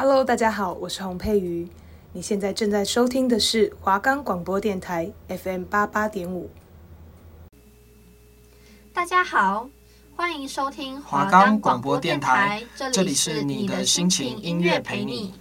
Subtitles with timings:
[0.00, 1.68] Hello，大家好，我是洪佩瑜。
[2.12, 6.48] 你现在正在收听的是华冈广播电台 FM 八八点五。
[8.92, 9.68] 大家好，
[10.14, 15.34] 欢迎收听华冈广播电台，这里是你的心情音乐陪你。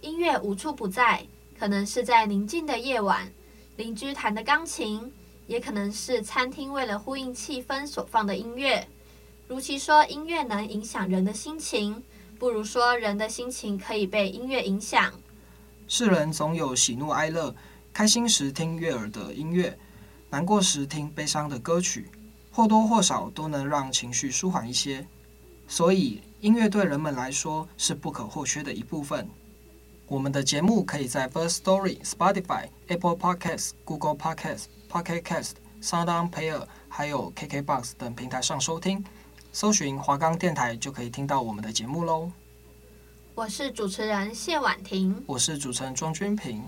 [0.00, 1.20] 音乐无处不在，
[1.58, 3.28] 可能是在宁静的夜晚，
[3.74, 5.12] 邻居弹的钢琴，
[5.48, 8.86] 也可能是餐厅为了呼应气氛所放的音乐。
[9.48, 12.00] 如其说，音乐能影响人的心情。
[12.38, 15.12] 不如说，人的心情可以被音乐影响。
[15.88, 17.52] 世人总有喜怒哀乐，
[17.92, 19.76] 开心时听悦耳的音乐，
[20.30, 22.08] 难过时听悲伤的歌曲，
[22.52, 25.04] 或多或少都能让情绪舒缓一些。
[25.66, 29.28] 所以，音乐对人们来说是不可或缺的一部分。
[30.06, 39.04] 我们的节目可以在 First Story、Spotify、Apple Podcasts、Google Podcasts、Pocket Cast、Sound Player，还有 KKBox 等平台上收听。
[39.60, 42.30] 搜寻华冈电台就可以听到我们的节目喽。
[43.34, 46.62] 我是主持人谢婉婷，我是主持人庄君平。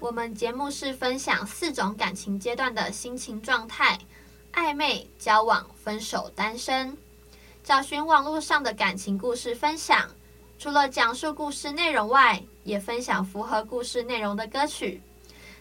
[0.00, 3.98] 我们节目是分享四种感情阶段的心情状态：
[4.54, 6.96] 暧昧、交往、分手、单身。
[7.62, 10.08] 找寻网络上的感情故事分享，
[10.58, 15.02] 除了讲述故事内容外，也分享符合故事内容的歌曲。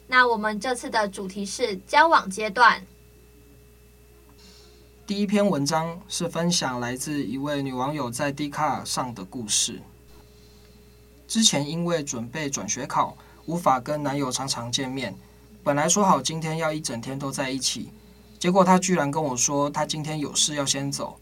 [0.07, 2.81] 那我们这次的主题是交往阶段。
[5.05, 9.81] 第一篇文章是分享来自一位女网友在 d c a r 上的故事。
[11.27, 15.13] 之前因为准备转学考，无法跟男友常常见面。
[15.61, 17.89] 本来说好今天要一整天都在一起，
[18.39, 21.19] 结果他居然跟我说他今天有事要先走。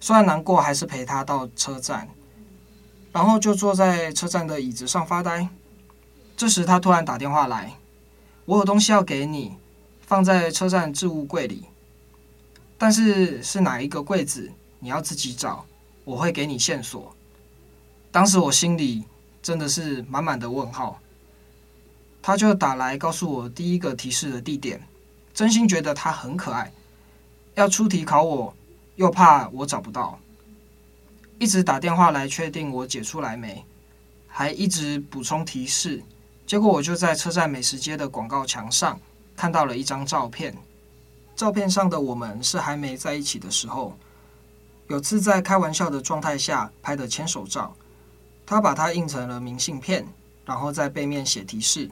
[0.00, 2.08] 虽然难过，还是陪他到车站，
[3.12, 5.46] 然后就坐在车站的椅子上发呆。
[6.34, 7.74] 这时他突然打电话来
[8.46, 9.58] ：“我有东西要给你，
[10.00, 11.64] 放在车站置物柜里。”
[12.78, 14.48] 但是是哪一个柜子，
[14.78, 15.66] 你要自己找，
[16.04, 17.12] 我会给你线索。
[18.12, 19.04] 当时我心里
[19.42, 20.98] 真的是满满的问号。
[22.22, 24.80] 他就打来告诉我第一个提示的地点，
[25.32, 26.70] 真心觉得他很可爱。
[27.54, 28.54] 要出题考我，
[28.96, 30.18] 又怕我找不到，
[31.38, 33.64] 一直打电话来确定我解出来没，
[34.26, 36.02] 还一直补充提示。
[36.46, 39.00] 结果我就在车站美食街的广告墙上
[39.34, 40.54] 看到了一张照片。
[41.38, 43.96] 照片上的我们是还没在一起的时候，
[44.88, 47.72] 有次在开玩笑的状态下拍的牵手照。
[48.44, 50.04] 他把它印成了明信片，
[50.44, 51.88] 然后在背面写提示。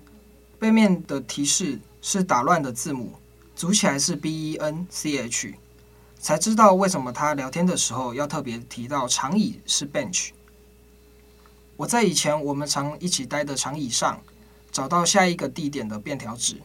[0.58, 3.12] 背面的提示是打乱的字母，
[3.54, 5.54] 组起来是 B E N C H，
[6.18, 10.30] 才知道为什么他聊天的时候要特别提到长椅是 bench。
[11.76, 14.20] 我在以前我们常一起待的长椅上，
[14.72, 16.60] 找到下一个地点的便条纸。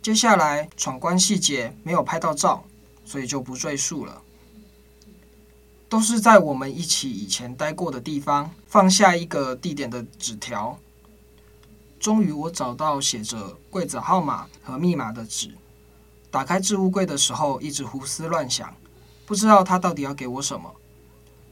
[0.00, 2.64] 接下来闯关细节没有拍到照，
[3.04, 4.22] 所以就不赘述了。
[5.88, 10.78] 都是在我们一起以前待过的地方放下一个地点的纸条。
[11.98, 15.50] 终于我找到写着柜子号码和密码的纸。
[16.30, 18.72] 打开置物柜的时候，一直胡思乱想，
[19.26, 20.70] 不知道他到底要给我什么。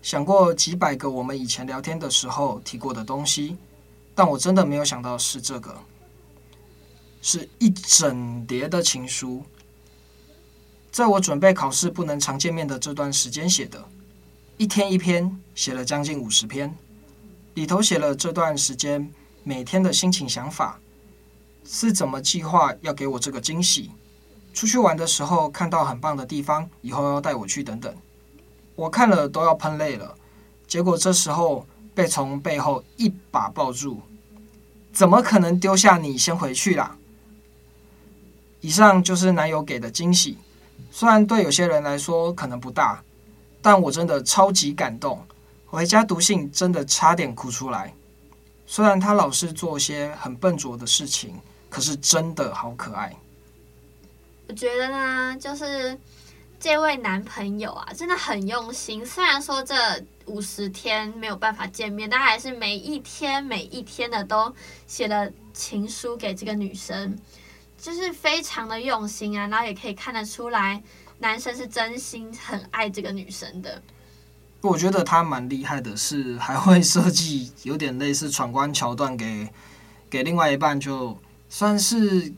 [0.02, 3.56] 想过几百个我们以前聊天的时候提过的东西，
[4.14, 5.76] 但我真的没有想到是这个。
[7.28, 9.42] 是一整叠的情书，
[10.92, 13.84] 在我准备考试不能常见面的这段时间写的，
[14.58, 16.72] 一天一篇，写了将近五十篇，
[17.54, 20.78] 里头写了这段时间每天的心情想法，
[21.64, 23.90] 是怎么计划要给我这个惊喜，
[24.54, 27.92] 出去玩的时候看到很棒的地方，以后要带我去等等，
[28.76, 30.16] 我看了都要喷泪了，
[30.68, 34.00] 结果这时候被从背后一把抱住，
[34.92, 36.96] 怎么可能丢下你先回去啦？
[38.60, 40.36] 以上就是男友给的惊喜，
[40.90, 43.02] 虽然对有些人来说可能不大，
[43.62, 45.24] 但我真的超级感动。
[45.66, 47.92] 回家读信真的差点哭出来。
[48.66, 51.34] 虽然他老是做些很笨拙的事情，
[51.68, 53.14] 可是真的好可爱。
[54.48, 55.98] 我觉得呢，就是
[56.58, 59.04] 这位男朋友啊，真的很用心。
[59.04, 59.74] 虽然说这
[60.26, 64.54] 五十天没有办法见面，但还是每一天每一天的都
[64.86, 67.16] 写了情书给这个女生。
[67.86, 70.82] 就是非常的用心啊，然后也可以看得出来，
[71.20, 73.80] 男生是真心很爱这个女生的。
[74.60, 79.48] 我觉得他蛮厉害的，是还会设计有点类似闯关桥段给
[80.10, 81.16] 给另外一半，就
[81.48, 82.32] 算是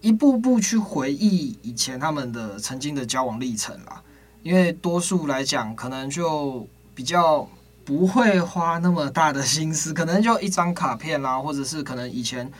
[0.00, 4.02] 一步步去回忆以前他们的曾经的交往历程啦。
[4.42, 7.46] 因为多数来讲，可能就比较
[7.84, 12.50] 不会花那么大的心思，可能就一张卡片啦，或者是可能以前。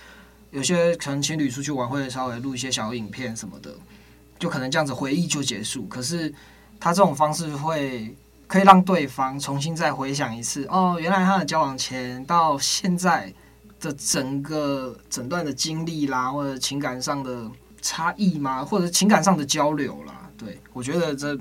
[0.55, 3.75] 有些可能情侣出去玩会稍微录一些小影片什么的，
[4.39, 5.85] 就可能这样子回忆就结束。
[5.87, 6.33] 可是
[6.79, 8.17] 他这种方式会
[8.47, 13.35] 可以让对方重新再回想一次，哦，原来他的交往前到现在
[13.81, 17.51] 的整个整段的经历啦，或者情感上的
[17.83, 18.65] 差异吗？
[18.65, 21.37] 或者情感上的交流啦，对，我觉得这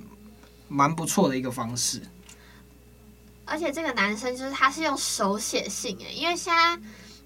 [0.68, 2.01] 蛮不错的一个方式。
[3.45, 6.80] 而且这个男生就是他是用手写信诶，因为现在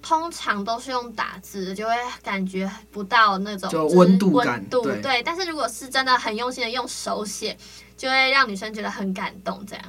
[0.07, 1.93] 通常都是用打字，就会
[2.23, 5.23] 感觉不到那种就温度感，温度，对，对。
[5.23, 7.57] 但是如果是真的很用心的用手写，
[7.97, 9.65] 就会让女生觉得很感动。
[9.65, 9.83] 这样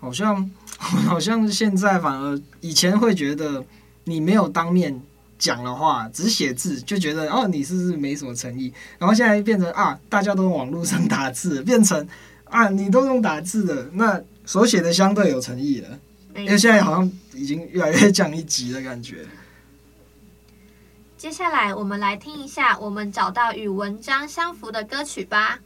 [0.00, 0.50] 好像
[0.80, 3.64] 好像现在反而以前会觉得
[4.02, 5.00] 你没有当面
[5.38, 8.72] 讲的话，只写字就觉得哦你是不是没什么诚意？
[8.98, 12.04] 然后现在变成啊大家都用网络上打字，变成
[12.46, 14.20] 啊你都用打字的那。
[14.44, 15.88] 手写的相对有诚意了，
[16.34, 19.24] 因为现在好像已经越来越降一级的感觉。
[21.22, 25.60] 接下来，我们来听一下我们找到与文章相符的歌曲吧。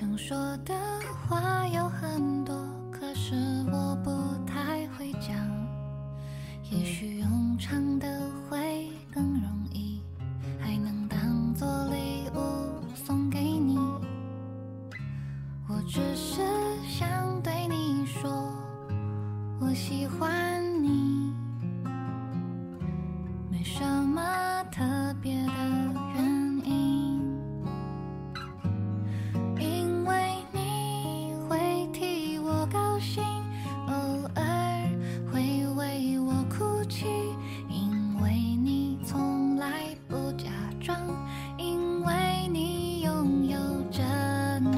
[0.00, 0.74] 想说的
[1.28, 2.69] 话有很多，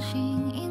[0.03, 0.62] 心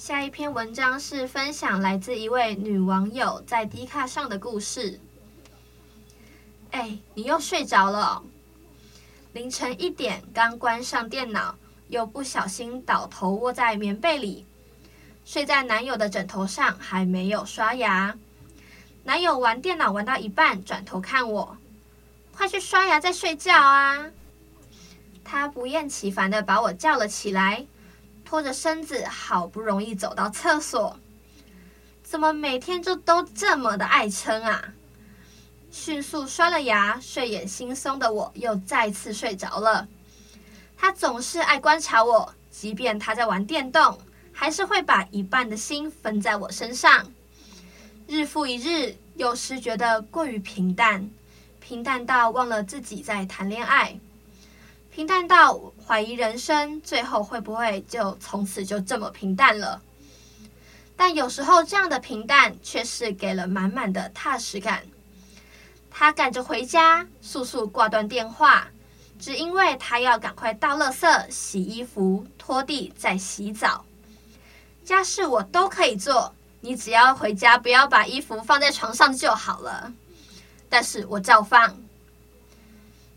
[0.00, 4.98] 下一篇文章是分享来自一位女网友在 D 卡上的故事。
[6.70, 8.22] 哎，你又睡着了？
[9.34, 11.54] 凌晨一点刚关上电脑，
[11.88, 14.46] 又不小心倒头窝在棉被里，
[15.26, 18.16] 睡在男友的枕头上，还没有刷牙。
[19.04, 21.58] 男友玩电脑玩到一半，转头看我，
[22.34, 24.06] 快去刷牙再睡觉啊！
[25.22, 27.66] 他不厌其烦地把我叫了起来。
[28.30, 30.96] 拖着身子，好不容易走到厕所，
[32.04, 34.72] 怎么每天就都这么的爱撑啊？
[35.72, 39.88] 迅速刷了牙，睡眼惺忪的我又再次睡着了。
[40.76, 43.98] 他总是爱观察我，即便他在玩电动，
[44.32, 47.12] 还是会把一半的心分在我身上。
[48.06, 51.10] 日复一日，有时觉得过于平淡，
[51.58, 53.98] 平淡到忘了自己在谈恋爱。
[54.92, 59.80] 平淡到怀疑人生，最后会不会就从此就这么平淡了？
[60.96, 64.82] 但有时候这样的平淡却是给了满满的踏实感。
[65.90, 68.68] 他赶着回家，速速挂断电话，
[69.18, 73.84] 只因为他要赶快倒垃圾、洗衣服、拖地、再洗澡。
[74.84, 79.92] 家事我都可以做，你只要回家不要把衣服放在床上就好了。
[80.68, 81.78] 但是我照放。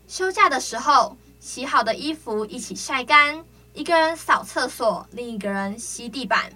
[0.06, 1.16] 休假的时候。
[1.44, 6.50] 洗好的衣服一起晒干，一个人扫厕所，另一个人吸地板，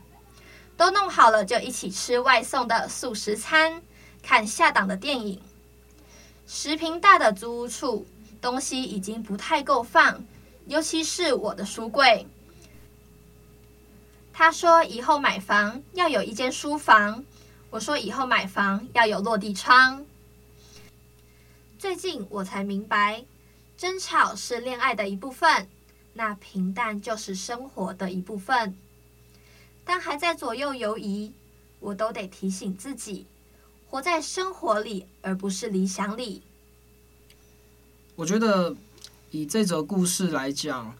[0.78, 3.82] 都弄好了就一起吃外送的速食餐，
[4.22, 5.42] 看下档的电影。
[6.46, 8.06] 十坪大的租屋处，
[8.40, 10.24] 东西已经不太够放，
[10.64, 12.26] 尤其是我的书柜。
[14.32, 17.22] 他说以后买房要有一间书房，
[17.68, 20.06] 我说以后买房要有落地窗。
[21.78, 23.26] 最近我才明白。
[23.78, 25.68] 争吵是恋爱的一部分，
[26.14, 28.76] 那平淡就是生活的一部分。
[29.84, 31.30] 当还在左右游移，
[31.78, 33.24] 我都得提醒自己，
[33.88, 36.42] 活在生活里，而不是理想里。
[38.16, 38.74] 我觉得
[39.30, 40.92] 以这则故事来讲，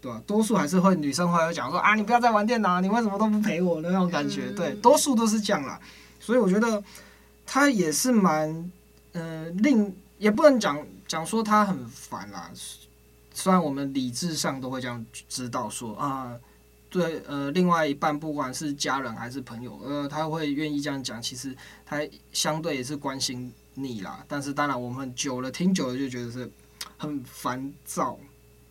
[0.00, 0.22] 对吧？
[0.28, 4.52] 多数还是会女生会有讲说啊，你不要再玩电脑，你为什么都不陪我的那种感觉。
[4.52, 5.80] 对，多数都是这样啦。
[6.20, 6.80] 所以我觉得
[7.44, 8.70] 他也是蛮，
[9.10, 10.80] 呃，令也不能讲。
[11.08, 12.50] 讲说他很烦啦，
[13.32, 16.34] 虽然我们理智上都会这样知道说啊，
[16.90, 22.00] 对，呃，另外一半不管是家人还是朋友，呃，他会愿意这样讲，其实他
[22.32, 24.24] 相对也是关心你啦。
[24.26, 26.50] 但是当然我们久了听久了就觉得是
[26.96, 28.18] 很烦躁，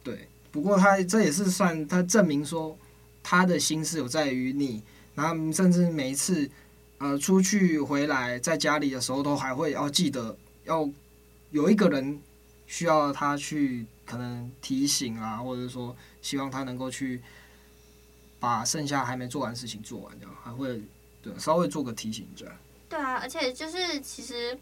[0.03, 0.27] 对。
[0.51, 2.77] 不过他这也是算他证明说
[3.21, 4.81] 他的心思有在于你，
[5.13, 6.49] 然后甚至每一次
[6.97, 10.89] 呃出去回来在家里的时候都还会要记得要。
[11.55, 12.21] 有一个人
[12.67, 17.21] 需要他去可能提醒啊，或者说希望他能够去
[18.41, 20.83] 把剩下还没做完的事情做完，这样还会
[21.23, 22.53] 对稍微做个提醒这样。
[22.89, 24.59] 对啊，而且就是其实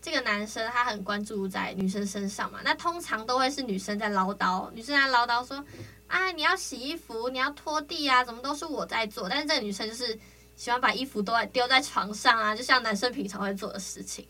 [0.00, 5.62] 这个男生他很关注在女生身上嘛，那通常都会是女生在唠叨，女生在唠叨说
[6.06, 10.18] 啊，你要洗衣服，你要拖地啊，怎么都是我在做，但是这个女生就是
[10.56, 14.26] 喜欢把衣服都丢在床上啊，就像男生平常会做的事情，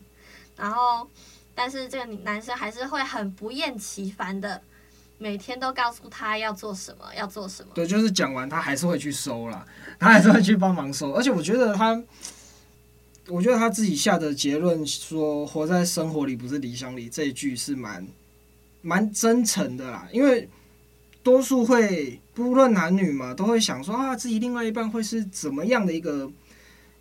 [0.57, 1.09] 然后。
[1.53, 4.61] 但是这个男生还是会很不厌其烦的，
[5.17, 7.69] 每天都告诉他要做什么，要做什么。
[7.75, 9.65] 对，就是讲完他还是会去收啦，
[9.99, 11.11] 他还是会去帮忙收。
[11.11, 12.01] 而且我觉得他，
[13.27, 18.07] 我觉得他自己下的结论说“活在生活里不是理想里”这一句是蛮
[18.81, 20.07] 蛮真诚的啦。
[20.11, 20.49] 因为
[21.21, 26.31] 多数会不论男女嘛，都会想说啊，自己另外一半会是怎么样的一个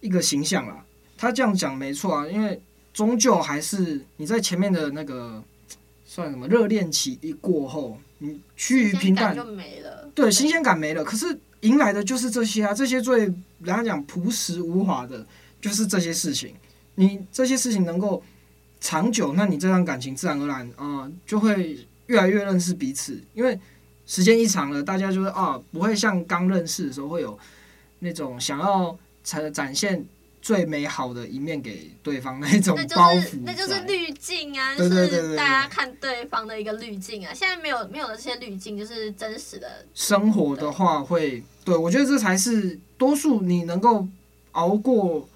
[0.00, 0.84] 一个形象啦。
[1.16, 2.60] 他这样讲没错啊，因为。
[2.92, 5.42] 终究还是你在前面的那个
[6.04, 10.10] 算什么热恋期一过后，你趋于平淡就没了。
[10.14, 11.04] 对，新鲜感没了。
[11.04, 15.24] 可是迎来的就是这些啊，这些最人家讲朴实无华的，
[15.60, 16.52] 就是这些事情。
[16.96, 18.22] 你这些事情能够
[18.80, 23.18] 长久，那你这段感情自然而然啊、呃，就会越来越认识彼此。
[23.34, 23.58] 因为
[24.04, 27.38] 时间一长了，大家就会啊，不会像刚认识的时候会有
[28.00, 30.04] 那种想要展展现。
[30.42, 37.34] 最美好的一面给对方那种包袱，那就是滤镜啊，就是大家看对方的一个滤镜啊。
[37.34, 44.08] 现在没有没有了这些滤镜，就是真实的生活的话会，对，我觉得这才是多数你能够
[44.52, 45.28] 熬过，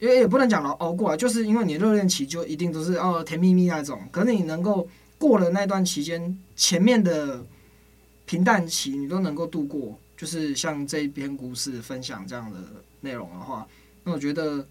[0.00, 7.40] 因为也不能讲熬熬过啊，就是因为你热恋期就一定都是哦甜蜜蜜那种，可是你能够过了那段期间，前面的
[8.26, 12.58] 平淡期你都能够度过，就是像这一篇故事分享这样的
[13.00, 13.64] 内容的话。
[14.07, 14.67] 那我觉得，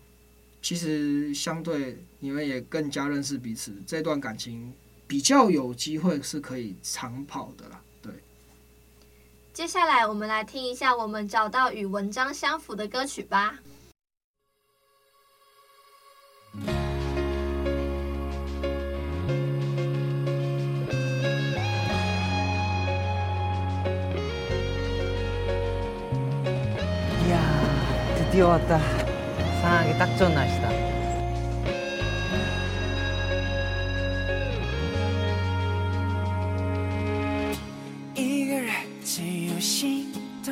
[0.61, 4.73] 其实相对你们也更加认识彼此，这段感情
[5.07, 7.81] 比较有机会是可以长跑的啦。
[8.03, 8.13] 对，
[9.53, 13.59] 接下来我们来听一下我们找到与文章相符的歌曲吧。
[27.29, 27.39] 呀，
[28.19, 28.96] 드디어왔다
[29.61, 30.93] 사랑하기딱좋은날씨다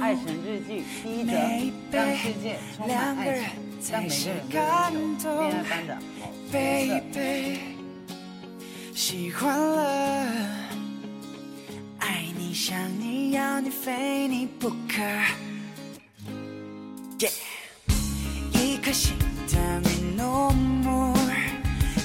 [0.00, 3.21] 爱神日记第一则，让世界充满爱
[3.81, 4.09] 情，让每
[4.50, 6.57] 个人都拥有恋爱般的好角
[7.12, 7.19] 色。
[8.95, 9.79] 喜欢了，
[11.99, 15.03] 爱你想你要你非你不可。
[18.86, 19.18] 颗心，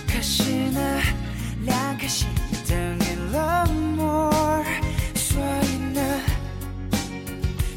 [0.09, 0.81] 可是呢，
[1.67, 2.27] 两颗心
[2.67, 4.65] 讨厌冷漠，
[5.15, 6.01] 所以呢，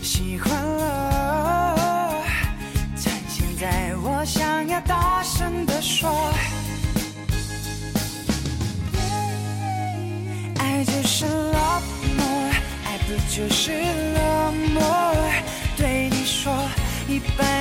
[0.02, 2.24] 喜欢了。
[2.96, 6.10] 但现在我想要大声地说，
[10.60, 11.52] 爱就是冷
[12.16, 12.26] 漠，
[12.86, 13.74] 爱不就是
[14.14, 14.82] 冷漠？
[15.76, 16.54] 对你说，
[17.10, 17.53] 一半。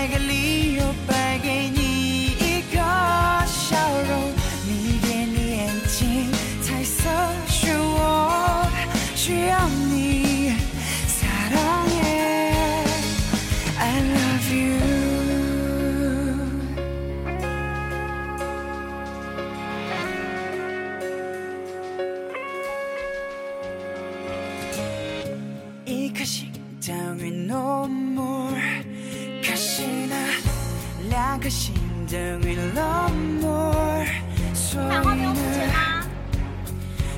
[32.73, 34.07] 于 love more，
[34.55, 35.35] 所以呢，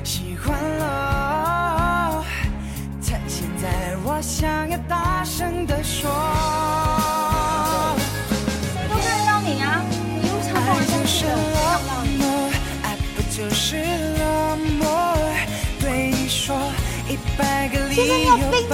[0.03, 2.23] 喜欢了。
[3.01, 6.11] 他现在我想要大声地说，
[8.73, 9.81] 谁都看得到你啊！
[9.89, 10.53] 你又了
[10.87, 11.31] 东西了，
[12.83, 13.77] 爱不就是
[14.19, 15.33] love more？
[15.79, 16.55] 对你说
[17.07, 18.67] 一百个理由，摆给你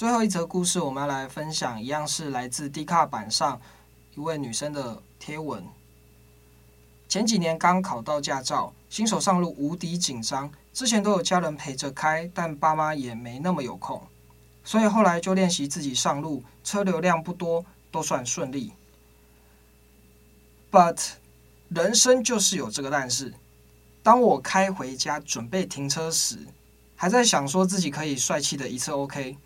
[0.00, 3.60] 最后一则故事，我们要来分享，一样是来自 D 卡板上
[4.14, 5.62] 一位女生的贴文。
[7.06, 14.02] 前几年刚考到驾照，新手上路无敌紧张，之前都有家人陪着开，但爸妈也没那么有空，
[14.64, 18.72] 所以后来就练习自己上路，车流量不多，都算顺利。
[20.70, 21.10] But
[21.68, 23.34] 人生就是有这个但是，
[24.02, 26.38] 当我开回家准备停车时，
[26.96, 29.36] 还在想说自己可以帅气的一次 OK。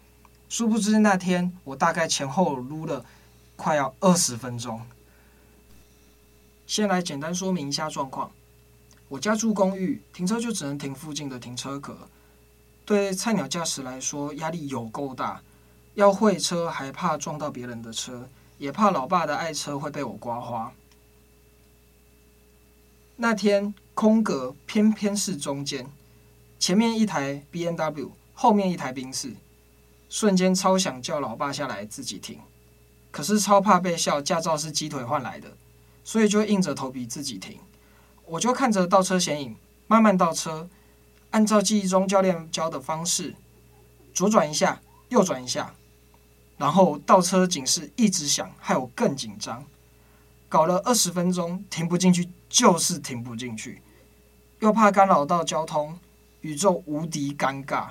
[0.55, 3.05] 殊不知那天我大概前后撸了
[3.57, 4.81] 快要二十分钟。
[6.65, 8.31] 先来简单说明一下状况。
[9.09, 12.09] 我家住公寓，停车就只能停附近的停车格。
[12.85, 15.43] 对菜鸟驾驶来说，压力有够大，
[15.95, 20.73] 要会车还怕撞到别人的车，也怕老爸的爱车会被我刮花。
[23.17, 25.85] 那天空格偏偏是中间，
[26.61, 29.35] 前面一台 BMW，后面一台宾士，
[30.15, 32.39] 瞬间超想叫老爸下来自己停，
[33.11, 35.57] 可是超怕被笑，驾照是鸡腿换来的，
[36.05, 37.59] 所以就硬着头皮自己停。
[38.25, 39.57] 我就看着倒车显影，
[39.89, 40.69] 慢慢倒车，
[41.31, 43.35] 按照记忆中教练教的方式，
[44.13, 45.75] 左转一下，右转一下，
[46.59, 49.67] 然后倒车警示一直响，害我更紧张。
[50.49, 53.83] 搞了二十分钟，停不进去，就是停不进去，
[54.61, 55.99] 又怕干扰到交通，
[56.43, 57.89] 宇宙无敌尴尬。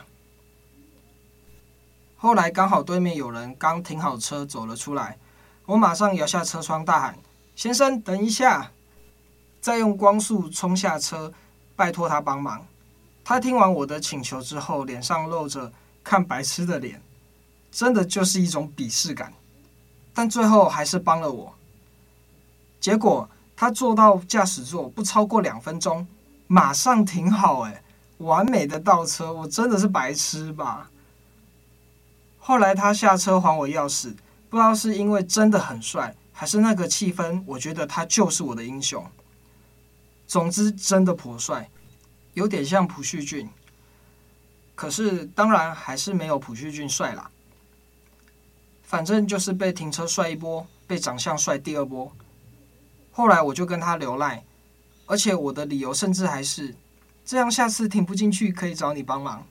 [2.24, 5.18] 后来刚好对面有人刚停好车走了出来，
[5.66, 7.18] 我马上摇下车窗大喊
[7.54, 8.72] ：“先生，等一下！”
[9.60, 11.34] 再用光速冲下车，
[11.76, 12.66] 拜托他帮忙。
[13.26, 15.70] 他听完我的请求之后，脸上露着
[16.02, 17.02] 看白痴的脸，
[17.70, 19.34] 真的就是一种鄙视感。
[20.14, 21.54] 但最后还是帮了我。
[22.80, 26.08] 结果他坐到驾驶座不超过两分钟，
[26.48, 27.84] 马上停好，哎，
[28.20, 30.90] 完美的倒车，我真的是白痴吧？
[32.45, 34.13] 后来他下车还我钥匙，
[34.49, 39.01] 不知道是因为真的很帅，还是那个气氛，我觉得他就是我的英雄。
[40.27, 41.69] 总之，真的颇帅，
[42.34, 43.49] 有点像朴叙俊。
[44.75, 47.32] 可是，当然还是没有朴叙俊帅啦。
[48.84, 52.12] 反正就是被停车帅一波，被长相帅第二波。
[53.13, 54.43] 后来我就跟他留赖，
[55.06, 56.75] 而且我的理由甚至还是
[57.23, 59.47] 这样：下次停不进去可以找你帮忙。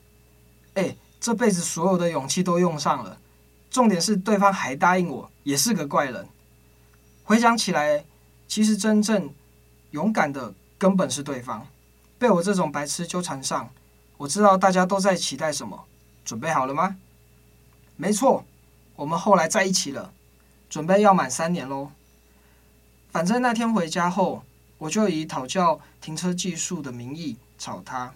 [0.74, 3.16] 哎，这辈子所有的勇气都用上了，
[3.70, 6.28] 重点是对方还答应我，也是个怪人。
[7.24, 8.04] 回想起来，
[8.46, 9.32] 其实真正
[9.92, 10.52] 勇敢的。
[10.82, 11.64] 根本是对方
[12.18, 13.70] 被我这种白痴纠缠上，
[14.16, 15.84] 我知道大家都在期待什么，
[16.24, 16.96] 准备好了吗？
[17.94, 18.44] 没错，
[18.96, 20.12] 我们后来在一起了，
[20.68, 21.92] 准备要满三年喽。
[23.12, 24.42] 反正那天回家后，
[24.78, 28.12] 我就以讨教停车技术的名义找他。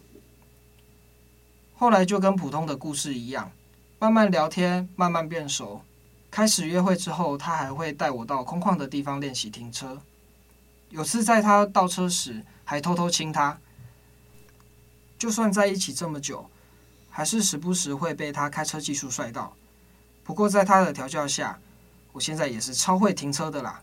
[1.79, 3.53] 后来就跟普通的故事一样，
[3.99, 5.83] 慢慢聊天，慢慢变熟。
[6.31, 10.01] 开始约会之后，他还会带我到空旷的地方练习停车。
[10.89, 13.59] 有次在他倒车时，还偷偷亲他，
[15.19, 16.49] 就算在一起这么久，
[17.11, 19.55] 还是时不时会被他开车技术帅到。
[20.25, 21.59] 不过在他的调教下，
[22.13, 23.83] 我现在也是超会停车的啦。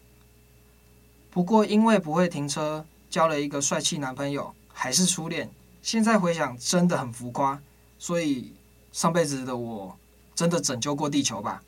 [1.30, 5.50] 不过因为不会停车，交了一个帅气男朋友，还是初恋。
[5.84, 7.62] 现在回想真的很浮夸，
[8.04, 8.52] 所以
[8.92, 9.98] 上辈子的我
[10.36, 11.64] 真的拯救过地球吧。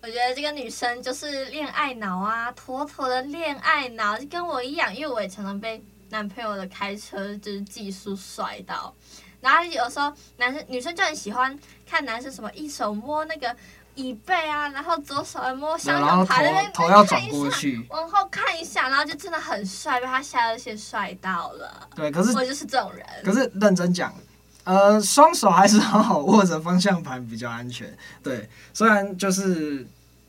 [0.00, 8.94] 我觉得这个女生就是恋爱脑啊，妥妥的恋爱脑，就跟我一样，因为我也常常被男朋友的开车就是技术帅到，
[9.40, 13.56] 然后有时候男生女生就很喜欢看男生什么一手摸那个
[13.96, 21.88] 椅背啊，然后左手摸向右排那边，头要转过去，往后看一下，然后就真的很帅，被他吓得先帅到了。
[21.96, 23.04] 对，可是我就是这种人。
[23.24, 24.14] 可是认真讲，
[24.62, 27.92] 呃，双手还是好好握着方向盘比较安全。
[28.22, 29.84] 对，虽然就是。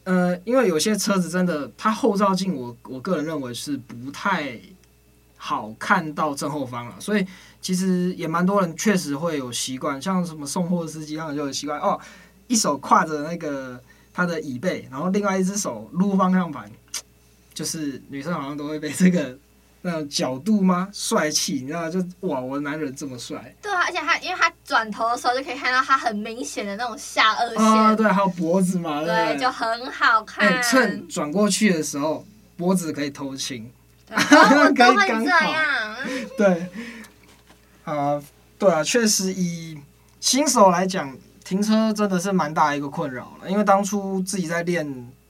[0.08, 4.58] 呃，因为有些车子真的，它后照镜我我个人认为是不太
[5.36, 7.28] 好看到正后方了，所以
[7.60, 12.00] 其实也蛮多人确实会有习惯，像什么送货司机他们就有习惯哦，
[12.48, 13.82] 一手挎着那个
[14.14, 16.70] 他的椅背，然后另外一只手撸方向盘，
[17.54, 19.38] 就是女生好像都会被这个。
[19.84, 20.90] 那种角度吗？
[20.92, 23.56] 帅气，你知道就哇，我的男人这么帅。
[23.62, 27.64] 对啊，而且他因为他转头的时候就可以看到他很明显的那种下颚线。
[27.64, 30.46] 啊，对，还有脖子嘛，对，对，就很好看。
[30.50, 32.26] 欸、趁转过去的时候，
[32.58, 33.72] 脖子可以偷亲。
[34.08, 35.96] 对，我都会 这样。
[36.36, 36.68] 对。
[37.86, 38.22] 啊，
[38.58, 39.80] 对啊，确实以
[40.20, 41.16] 新手来讲，
[41.48, 44.86] 停车真的是蛮大一个困扰了，因为当初自己在练。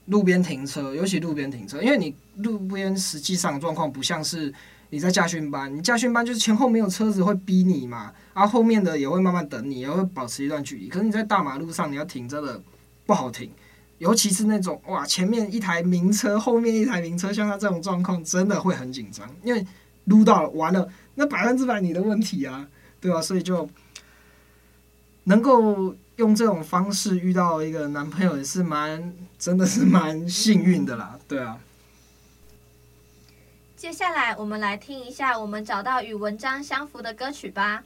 [0.08, 4.50] 路边停车，尤其路边停车，因为你路边实际上状况不像是
[4.88, 10.88] 你在驾训班，你驾训班就是前后没有车子会逼你嘛，然后后面的也会慢慢等你，也会保持一段距离。
[10.88, 12.58] 可是你在大马路上你要停真的
[13.04, 13.50] 不好停，
[13.98, 19.62] 尤其是那种哇前面一台名车，后面一台名车，像他这种状况真的会很紧张，因为
[20.04, 22.66] 撸到了完了，那百分之百你的问题啊，
[22.98, 23.20] 对吧？
[23.20, 23.68] 所以就
[25.24, 25.94] 能够。
[26.18, 31.58] 用这种方式遇到一个男朋友也是蛮，真的是蛮幸运的啦，对啊。
[33.76, 37.84] 接下来我们来听一下我们找到与文章相符的歌曲吧。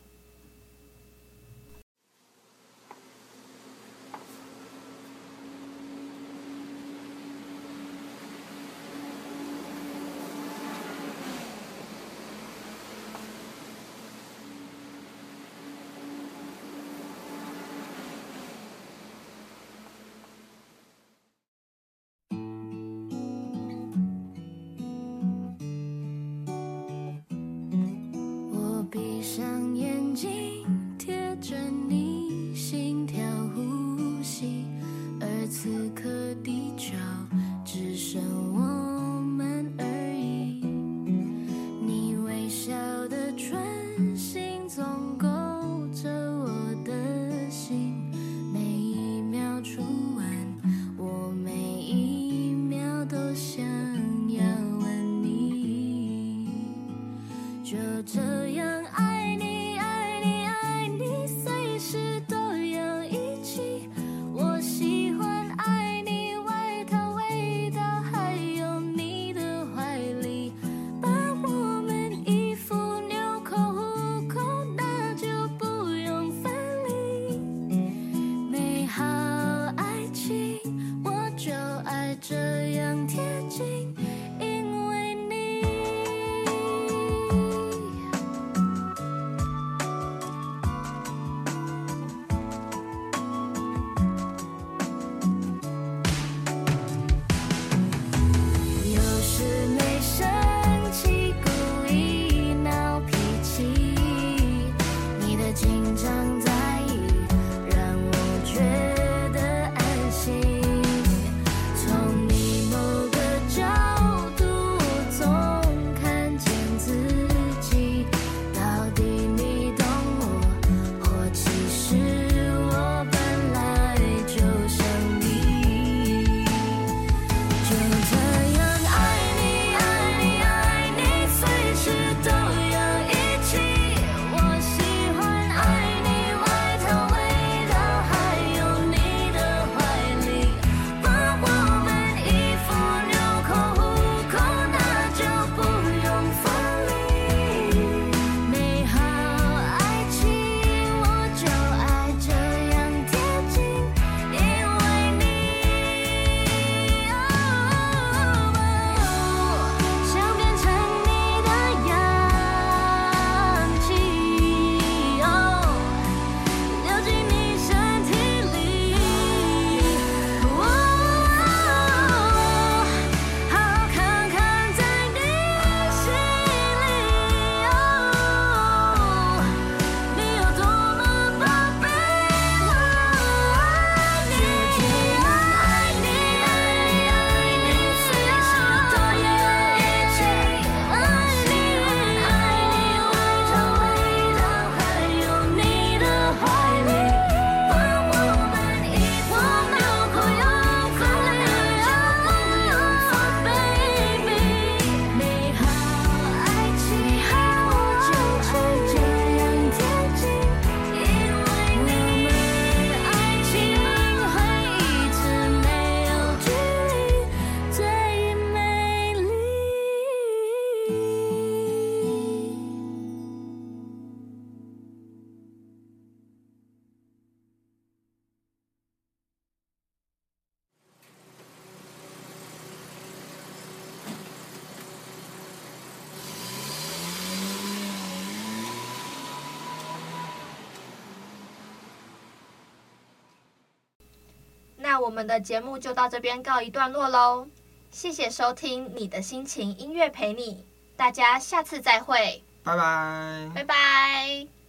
[245.02, 247.46] 我们的节目就到这边告一段落喽。
[247.90, 250.64] 谢谢收听你的心情音乐陪你，
[250.96, 254.61] 大家下次再会，拜拜，拜拜。